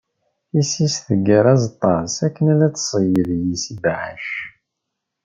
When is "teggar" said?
1.07-1.45